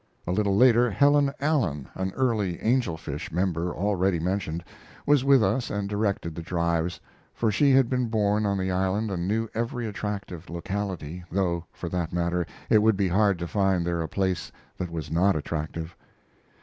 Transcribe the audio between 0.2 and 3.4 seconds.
A little later Helen Allen, an early angel fish